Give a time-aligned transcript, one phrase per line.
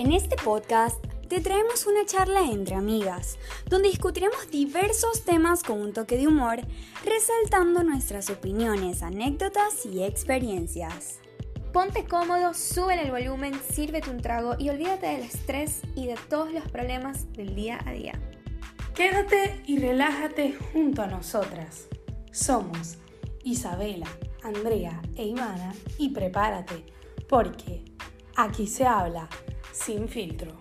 [0.00, 0.96] En este podcast
[1.28, 6.58] te traemos una charla entre amigas, donde discutiremos diversos temas con un toque de humor,
[7.04, 11.18] resaltando nuestras opiniones, anécdotas y experiencias.
[11.74, 16.50] Ponte cómodo, sube el volumen, sírvete un trago y olvídate del estrés y de todos
[16.50, 18.18] los problemas del día a día.
[18.94, 21.88] Quédate y relájate junto a nosotras.
[22.32, 22.96] Somos
[23.44, 24.08] Isabela,
[24.42, 26.86] Andrea e Ivana y prepárate,
[27.28, 27.84] porque
[28.34, 29.28] aquí se habla
[29.72, 30.52] sin filtro.